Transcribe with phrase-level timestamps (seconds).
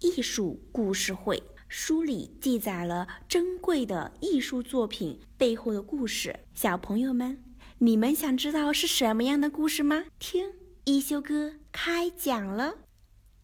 [0.00, 1.36] 艺术故事会》，
[1.68, 6.38] 书里记载了珍贵的艺术作品背后的故事。
[6.54, 7.42] 小朋友们，
[7.78, 10.04] 你们想知道是什么样的故事吗？
[10.18, 10.52] 听。
[10.84, 12.76] 一休哥开讲了，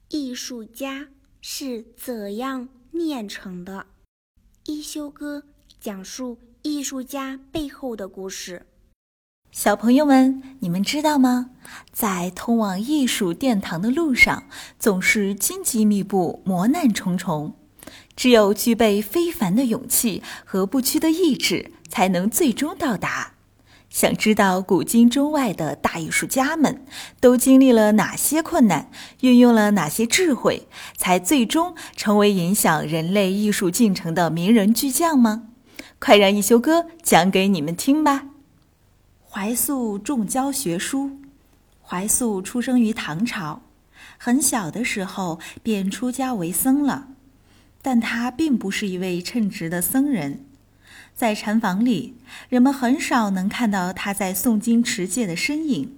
[0.09, 1.09] 艺术家
[1.43, 3.87] 是怎样炼成的？
[4.65, 5.43] 一休哥
[5.79, 8.65] 讲述艺术家背后的故事。
[9.55, 11.51] 小朋友们，你们知道吗？
[11.93, 14.43] 在通往艺术殿堂的路上，
[14.81, 17.55] 总是荆棘密布、磨难重重。
[18.17, 23.35] 只有具备非凡的勇气和不屈的意志，才能最终到达。
[23.89, 26.85] 想知道古今中外的大艺术家们
[27.21, 30.67] 都经历了哪些困难，运用了哪些智慧，
[30.97, 35.45] 才最终成为影响人类艺术进程的名人巨匠吗？
[36.01, 38.27] 快让一休哥讲给你们听吧。
[39.37, 41.19] 怀素重教学书。
[41.83, 43.63] 怀素出生于唐朝，
[44.17, 47.09] 很小的时候便出家为僧了，
[47.83, 50.45] 但他并不是一位称职的僧人。
[51.17, 52.15] 在禅房里，
[52.49, 55.97] 人们很少能看到他在诵经持戒的身影，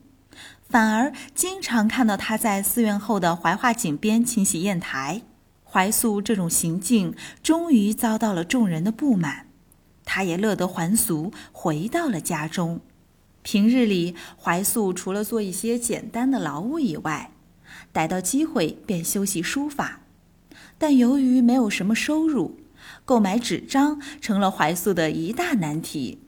[0.66, 5.20] 反而经常看到他在寺院后的怀化井边清洗砚台。
[5.62, 9.48] 怀素这种行径终于遭到了众人的不满，
[10.06, 12.80] 他也乐得还俗，回到了家中。
[13.46, 17.30] 平日里，怀素除了做一些简单的劳务以外，
[17.92, 20.00] 逮到机会便修习书法，
[20.76, 22.58] 但由于没有什么收入。
[23.04, 26.18] 购买纸张成了怀素的一大难题。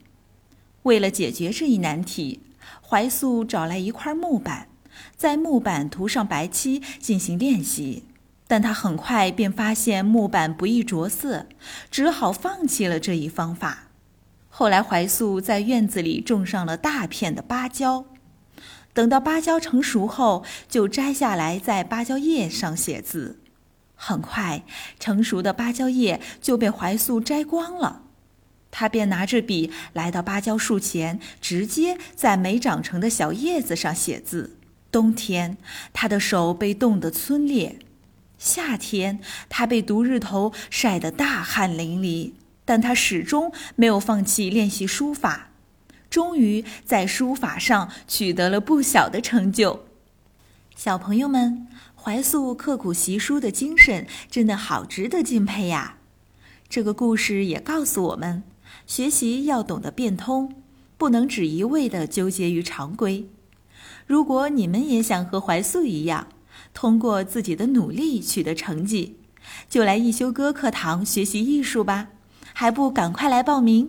[0.85, 2.41] 为了解决这一难题，
[2.81, 4.69] 怀素找来一块木板，
[5.17, 8.05] 在木板涂上白漆进行练习。
[8.47, 11.47] 但他很快便发现木板不易着色，
[11.91, 13.88] 只好放弃了这一方法。
[14.59, 18.05] 后来，怀素在院子里种上了大片的芭蕉，
[18.93, 23.39] 等到芭蕉成熟后，就摘下来在芭蕉叶上写字。
[23.95, 24.65] 很快，
[24.99, 28.03] 成熟的芭蕉叶就被怀素摘光了，
[28.73, 34.57] 他便拿着笔来到芭蕉树前，直接在没长成的小叶子上写字。
[34.91, 35.57] 冬天，
[35.93, 37.79] 他的手被冻得皴裂；
[38.41, 42.33] 夏天，他被毒日头晒得大汗淋漓。
[42.69, 45.49] 但他始终没有放弃练习书法，
[46.11, 49.87] 终于在书法上取得了不小的成就。
[50.77, 51.67] 小朋友们。
[52.01, 55.99] 怀素刻苦习书的精神真的好值得敬佩呀！
[56.69, 58.45] 这个故事也告诉我们，
[58.87, 60.55] 学习要懂得变通，
[60.97, 63.29] 不能只一味的纠结于常规。
[64.07, 66.29] 如果你们也想和怀素一样，
[66.73, 69.17] 通过自己的努力取得成绩，
[69.69, 72.09] 就来一休哥课堂学习艺术吧！
[72.61, 73.89] 还不赶快来报名？